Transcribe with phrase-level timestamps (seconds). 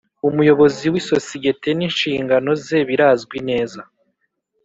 [0.29, 3.81] Umuyobozi w’isosiyete n’inshingano ze birazwi neza